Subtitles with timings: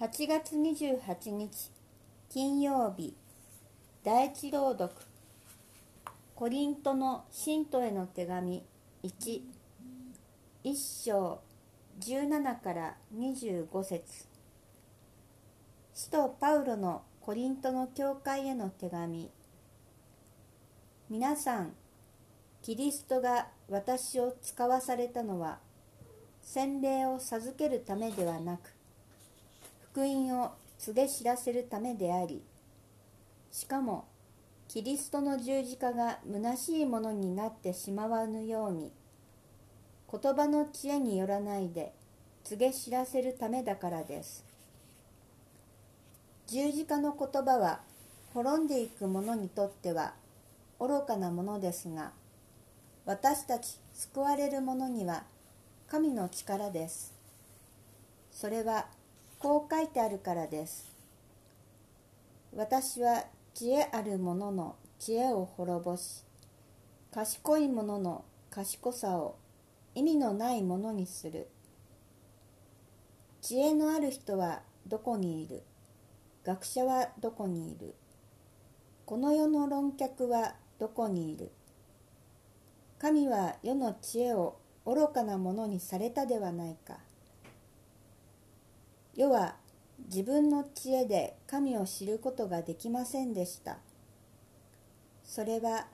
[0.00, 1.70] 8月28日
[2.28, 3.14] 金曜日
[4.02, 4.90] 第一朗読。
[6.34, 8.64] コリントの信徒への手紙
[9.04, 9.40] 1
[10.64, 11.40] 1章
[12.00, 14.26] 17から25節。
[15.94, 19.30] 使徒パウロのコリントの教会への手紙。
[21.08, 21.72] 皆さん
[22.62, 25.60] キリストが私を使わされたのは
[26.42, 28.74] 洗礼を授けるためではなく
[29.94, 32.42] 福音を告げ知らせるためであり
[33.52, 34.08] しかも
[34.66, 38.90] キリストの十字架が虚しいものになってしまわぬように
[40.10, 41.92] 言葉の知恵によらないで
[42.42, 44.44] 告げ知らせるためだからです。
[46.48, 47.80] 十字架の言葉は
[48.34, 50.14] 滅んでいく者にとっては
[50.80, 52.10] 愚かなものですが
[53.06, 55.22] 私たち救われる者には
[55.86, 57.14] 神の力です。
[58.32, 58.86] それは
[59.44, 60.90] こう書いてあるからです。
[62.56, 66.24] 私は知恵ある者の知恵を滅ぼし
[67.12, 69.36] 賢い者の賢さを
[69.94, 71.48] 意味のないものにする。
[73.42, 75.62] 知恵のある人はどこにいる？
[76.42, 77.94] 学者はどこにいる？
[79.04, 81.52] この世の論客はどこにいる？
[82.98, 86.96] 神は世の知恵を愚かなものにされたではないか。
[89.16, 89.56] 世は
[90.06, 93.78] 自分の知恵で神を知ることができませんでした。
[95.24, 95.86] それは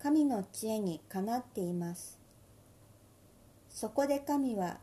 [0.00, 2.18] 神の知恵にかなっています。
[3.70, 4.78] そこで神は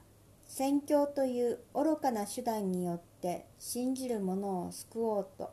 [0.47, 5.51] 宣教という愚かな手段によって信じる者を救おうと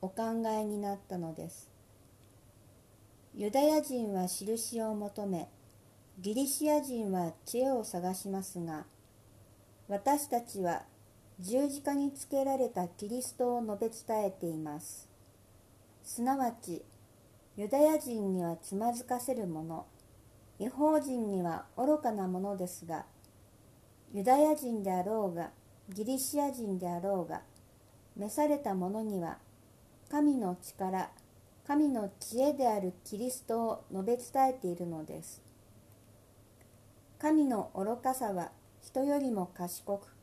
[0.00, 1.70] お考えになったのです。
[3.34, 5.48] ユダヤ人は印を求め
[6.20, 8.84] ギリシア人は知恵を探しますが
[9.88, 10.84] 私たちは
[11.40, 15.08] 十字架につけられたキリストを述べ伝えています。
[16.04, 16.82] すなわち
[17.56, 19.86] ユダヤ人にはつまずかせるもの
[20.60, 23.06] 違法人には愚かなものですが
[24.12, 25.50] ユダヤ人であろうが
[25.88, 27.42] ギリシア人であろうが
[28.16, 29.38] 召された者には
[30.10, 31.10] 神の力
[31.66, 35.42] 神の知恵であるキリストを述べ伝えているのです。
[37.18, 38.52] 神の愚かさは
[38.82, 40.14] 人よりも賢く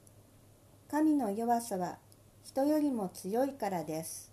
[0.92, 2.00] 神の弱さは
[2.44, 4.31] 人よりも強いからです。